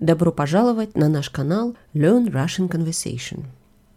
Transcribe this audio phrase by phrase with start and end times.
[0.00, 3.44] Добро пожаловать на наш канал Learn Russian Conversation.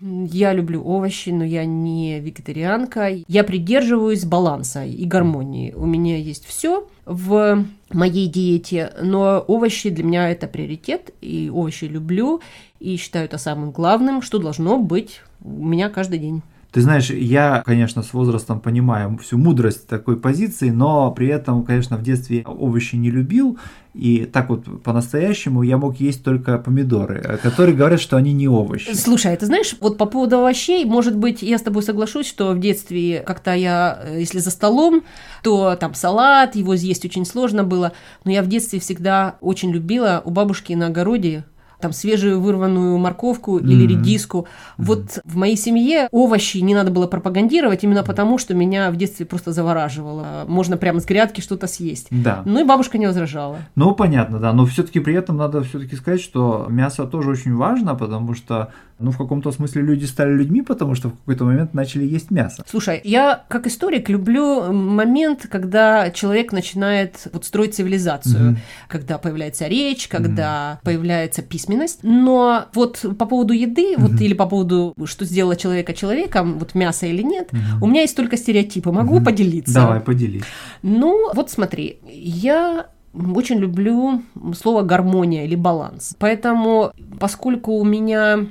[0.02, 3.10] Я люблю овощи, но я не вегетарианка.
[3.30, 5.72] Я придерживаюсь баланса и гармонии.
[5.72, 11.86] У меня есть все в моей диете, но овощи для меня это приоритет, и овощи
[11.86, 12.42] люблю,
[12.82, 16.42] и считаю это самым главным, что должно быть у меня каждый день.
[16.72, 21.98] Ты знаешь, я, конечно, с возрастом понимаю всю мудрость такой позиции, но при этом, конечно,
[21.98, 23.58] в детстве овощи не любил,
[23.94, 28.94] и так вот по-настоящему я мог есть только помидоры, которые говорят, что они не овощи.
[28.94, 32.52] Слушай, а ты знаешь, вот по поводу овощей, может быть, я с тобой соглашусь, что
[32.52, 35.04] в детстве как-то я, э, если за столом,
[35.44, 37.94] то там салат, его съесть очень сложно было,
[38.24, 41.46] но я в детстве всегда очень любила у бабушки на огороде
[41.80, 43.70] там свежую вырванную морковку mm-hmm.
[43.70, 44.40] или редиску.
[44.40, 44.84] Mm-hmm.
[44.86, 49.26] Вот в моей семье овощи не надо было пропагандировать именно потому, что меня в детстве
[49.26, 50.46] просто завораживало.
[50.48, 52.08] Можно прямо с грядки что-то съесть.
[52.12, 52.42] Да.
[52.46, 53.58] Ну и бабушка не возражала.
[53.76, 57.96] Ну понятно, да, но все-таки при этом надо все-таки сказать, что мясо тоже очень важно,
[57.96, 62.04] потому что ну, в каком-то смысле люди стали людьми, потому что в какой-то момент начали
[62.06, 62.64] есть мясо.
[62.68, 68.58] Слушай, я как историк люблю момент, когда человек начинает вот строить цивилизацию, mm-hmm.
[68.88, 70.86] когда появляется речь, когда mm-hmm.
[70.86, 72.00] появляется письменность.
[72.02, 74.02] Но вот по поводу еды, mm-hmm.
[74.02, 77.82] вот или по поводу, что сделало человека человеком, вот мясо или нет, mm-hmm.
[77.82, 78.92] у меня есть только стереотипы.
[78.92, 79.26] Могу mm-hmm.
[79.26, 79.74] поделиться?
[79.74, 80.44] Давай, поделись.
[80.82, 84.22] Ну, вот смотри, я очень люблю
[84.56, 86.16] слово гармония или баланс.
[86.20, 88.48] Поэтому, поскольку у меня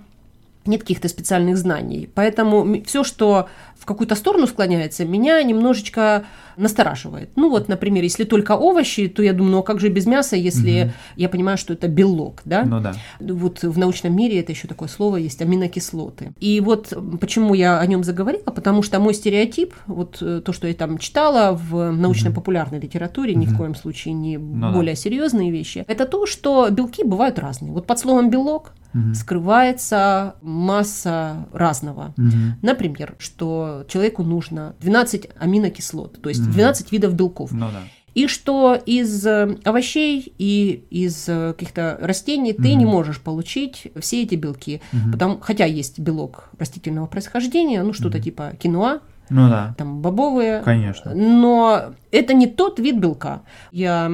[0.66, 2.08] нет каких-то специальных знаний.
[2.14, 6.24] Поэтому все, что в какую-то сторону склоняется, меня немножечко
[6.56, 7.30] настораживает.
[7.36, 10.36] Ну вот, например, если только овощи, то я думаю, ну а как же без мяса,
[10.36, 10.92] если угу.
[11.16, 12.64] я понимаю, что это белок, да?
[12.64, 12.94] Ну да.
[13.20, 16.32] Вот в научном мире это еще такое слово есть, аминокислоты.
[16.40, 20.66] И вот почему я о нем заговорила, потому что мой стереотип, вот э, то, что
[20.66, 23.40] я там читала в научно-популярной литературе, угу.
[23.40, 25.00] ни в коем случае не ну, более да.
[25.00, 27.72] серьезные вещи, это то, что белки бывают разные.
[27.72, 29.14] Вот под словом белок угу.
[29.14, 32.14] скрывается масса разного.
[32.16, 32.58] Угу.
[32.62, 37.52] Например, что человеку нужно 12 аминокислот, то есть 12 видов белков.
[37.52, 37.82] Ну, да.
[38.14, 44.22] И что из э, овощей и из э, каких-то растений ты не можешь получить все
[44.22, 44.80] эти белки.
[44.90, 49.74] mm Потому, хотя есть белок растительного происхождения, ну что-то mm типа киноа, ну да.
[49.76, 50.62] Там бобовые.
[50.62, 51.14] Конечно.
[51.14, 53.42] Но это не тот вид белка.
[53.72, 54.10] Я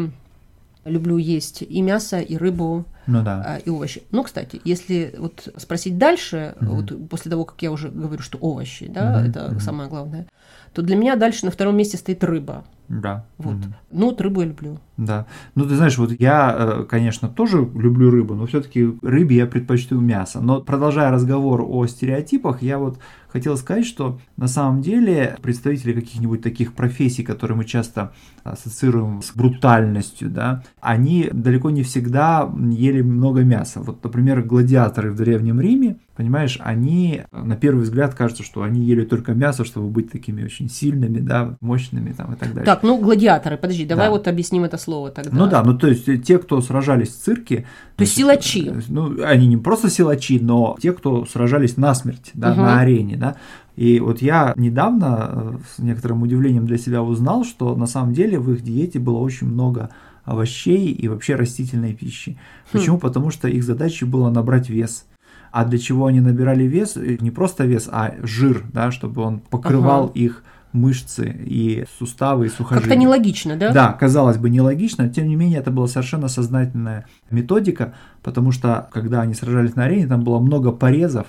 [0.85, 3.43] люблю есть и мясо, и рыбу, ну, да.
[3.45, 4.03] А, и овощи.
[4.11, 6.77] Ну, кстати, если вот спросить дальше, угу.
[6.77, 9.29] вот после того, как я уже говорю, что овощи, да, угу.
[9.29, 9.61] это угу.
[9.61, 10.27] самое главное,
[10.73, 12.65] то для меня дальше на втором месте стоит рыба.
[12.93, 13.25] Да.
[13.39, 13.55] Вот.
[13.55, 13.65] Угу.
[13.93, 14.79] Ну, вот рыбу я люблю.
[14.99, 15.27] Да.
[15.55, 19.99] Ну, ты знаешь, вот я, э, конечно, тоже люблю рыбу, но все-таки рыбе я предпочту
[19.99, 20.43] мясо.
[20.43, 22.99] Но продолжая разговор о стереотипах, я вот
[23.29, 28.13] хотел сказать, что на самом деле представители каких-нибудь таких профессий, которые мы часто
[28.45, 33.81] ассоциируем с брутальностью, да, они далеко не всегда ели много мяса.
[33.81, 39.05] Вот, например, гладиаторы в Древнем Риме, понимаешь, они, на первый взгляд, кажется, что они ели
[39.05, 42.65] только мясо, чтобы быть такими очень сильными, да, мощными там и так далее.
[42.65, 44.13] Так, ну, гладиаторы, подожди, давай да.
[44.13, 45.37] вот объясним это слово тогда.
[45.37, 47.67] Ну да, ну то есть те, кто сражались в цирке.
[47.97, 48.69] То есть силачи.
[48.69, 52.61] Э, ну, они не просто силачи, но те, кто сражались насмерть, да, угу.
[52.61, 53.37] на арене, да.
[53.75, 58.39] И вот я недавно э, с некоторым удивлением для себя узнал, что на самом деле
[58.39, 59.91] в их диете было очень много
[60.25, 62.39] овощей и вообще растительной пищи.
[62.67, 62.79] Хм.
[62.79, 62.97] Почему?
[62.97, 63.01] Хм.
[63.01, 65.05] Потому что их задачей было набрать вес.
[65.53, 66.97] А для чего они набирали вес?
[66.97, 70.13] Э, не просто вес, а жир, да, чтобы он покрывал ага.
[70.15, 70.43] их
[70.73, 72.89] мышцы и суставы и сухожилия.
[72.89, 73.73] Как-то нелогично, да?
[73.73, 79.21] Да, казалось бы нелогично, тем не менее это была совершенно сознательная методика, потому что когда
[79.21, 81.27] они сражались на арене, там было много порезов,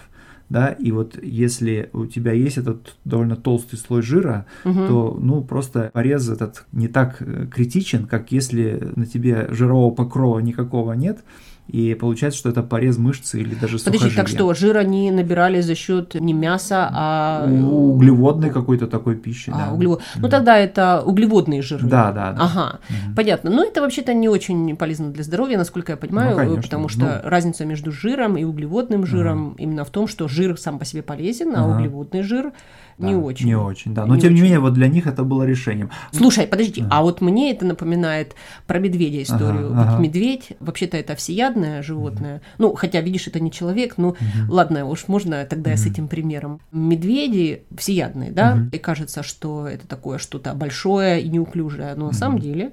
[0.49, 4.87] да, и вот если у тебя есть этот довольно толстый слой жира, угу.
[4.87, 10.39] то, ну, просто порез этот не так э, критичен, как если на тебе жирового покрова
[10.39, 11.23] никакого нет,
[11.67, 14.15] и получается, что это порез мышцы или даже Подожди, сухожилия.
[14.15, 19.49] так что жир они набирали за счет не мяса, а углеводной какой-то такой пищи.
[19.53, 19.73] А, да.
[19.73, 20.01] углевод.
[20.17, 21.87] Ну тогда это углеводные жиры.
[21.87, 22.43] Да, да, да.
[22.43, 23.15] Ага, угу.
[23.15, 23.49] понятно.
[23.49, 26.61] Но это вообще-то не очень полезно для здоровья, насколько я понимаю, ну, конечно.
[26.61, 27.29] потому что ну...
[27.29, 29.55] разница между жиром и углеводным жиром угу.
[29.57, 31.75] именно в том, что жир сам по себе полезен, а угу.
[31.75, 32.51] углеводный жир
[32.97, 33.45] не да, очень.
[33.47, 34.05] Не очень, да.
[34.05, 34.43] Но Не тем не очень.
[34.43, 35.89] менее, вот для них это было решением.
[36.11, 36.89] Слушай, подожди, Ага.
[36.91, 38.35] а вот мне это напоминает
[38.67, 39.67] про медведя историю.
[39.67, 40.01] Ага, Вот ага.
[40.01, 42.41] медведь, вообще-то это всеядное животное.
[42.57, 44.49] Ну, хотя, видишь, это не человек, ну, Мгм.
[44.49, 46.59] ладно, уж можно тогда я с этим примером.
[46.71, 48.69] Медведи всеядные, да, Мгм.
[48.71, 52.71] и кажется, что это такое что-то большое и неуклюжее, но на самом деле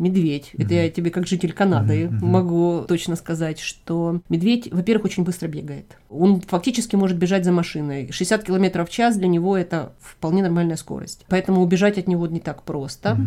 [0.00, 5.46] медведь, это я тебе как житель Канады могу точно сказать, что медведь, во-первых, очень быстро
[5.46, 5.96] бегает.
[6.08, 8.10] Он фактически может бежать за машиной.
[8.10, 11.24] 60 километров в час для него это вполне нормальная скорость.
[11.28, 13.18] Поэтому убежать от него не так просто.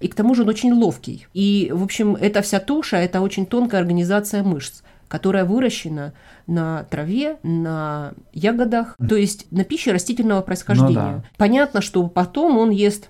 [0.00, 1.26] И к тому же он очень ловкий.
[1.34, 6.14] И, в общем, эта вся туша– это очень тонкая организация мышц, которая выращена
[6.46, 10.88] на траве, на ягодах, то есть на пище растительного происхождения.
[10.88, 11.24] Ну да.
[11.36, 13.08] Понятно, что потом он ест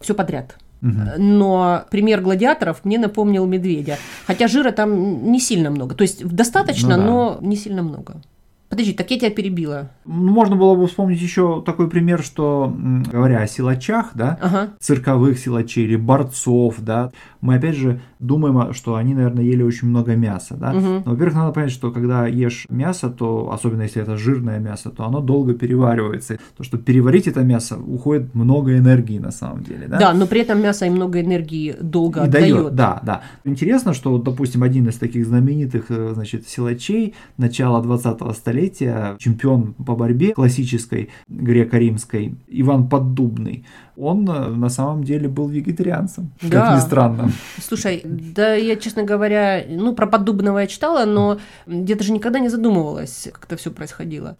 [0.00, 0.56] все подряд.
[0.80, 1.10] Мгм.
[1.38, 3.96] Но пример гладиаторов мне напомнил медведя.
[4.26, 5.94] Хотя жира там не сильно много.
[5.94, 7.04] То есть достаточно, Ну да.
[7.04, 8.20] но не сильно много.
[8.76, 9.88] Подожди, так я тебя перебила.
[10.04, 12.70] Ну, Можно было бы вспомнить еще такой пример, что,
[13.10, 14.68] говоря о силачах, да, Ага.
[14.80, 20.14] цирковых силачей или борцов, да, мы опять же думаем, что они, наверное, ели очень много
[20.14, 20.74] мяса, да.
[20.74, 25.06] Но, во-первых, надо понять, что когда ешь мясо, то, особенно если это жирное мясо, то
[25.06, 26.38] оно долго переваривается.
[26.58, 29.98] То, что переварить это мясо, уходит много энергии на самом деле, да.
[29.98, 32.54] Да, но при этом мясо и много энергии долго И отдает.
[32.54, 33.22] дает, да, да.
[33.44, 38.65] Интересно, что, допустим, один из таких знаменитых, э, значит, силачей начала 20-го столетия,
[39.18, 43.64] чемпион по борьбе классической греко-римской, Иван Поддубный,
[43.96, 46.66] он э, на самом деле был вегетарианцем, Да.
[46.66, 47.30] как ни странно.
[47.60, 52.48] Слушай, да я, честно говоря, ну, про Поддубного я читала, но где-то же никогда не
[52.48, 54.36] задумывалась, как это все происходило.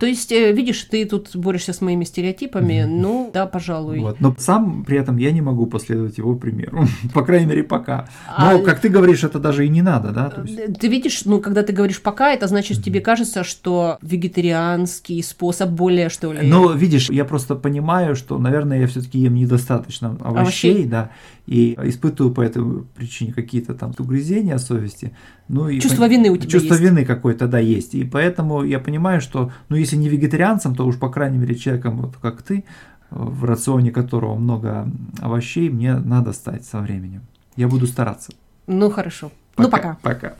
[0.00, 4.00] То есть, э, видишь, ты тут борешься с моими стереотипами, ну, да, пожалуй.
[4.00, 4.20] Вот.
[4.20, 6.84] Но сам при этом я не могу последовать его примеру,
[7.14, 8.08] по крайней мере, пока.
[8.26, 10.30] А- Но, как ты говоришь, это даже и не надо, да?
[10.30, 13.98] То есть- Э, Ты видишь, ну, когда ты говоришь пока, это значит, тебе кажется, что
[14.02, 16.46] вегетарианский способ более, что ли...
[16.48, 20.84] Но видишь, я просто понимаю, что, наверное, я все-таки ем недостаточно овощей, Овощей?
[20.86, 21.10] да,
[21.48, 22.62] и испытываю по этой
[22.94, 25.16] причине какие-то там угрызения совести.
[25.48, 26.84] Ну, и Чувство пон- вины у тебя Чувство есть.
[26.84, 27.94] вины какое-то, да, есть.
[27.94, 31.96] И поэтому я понимаю, что, ну, если не вегетарианцем, то уж, по крайней мере, человеком,
[32.02, 32.64] вот как ты,
[33.10, 34.90] в рационе которого много
[35.20, 37.22] овощей, мне надо стать со временем.
[37.56, 38.32] Я буду стараться.
[38.66, 39.32] Ну, хорошо.
[39.56, 39.96] Ну, пока.
[40.02, 40.34] Пока.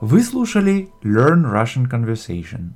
[0.00, 2.72] Вы слушали Learn Russian Conversation.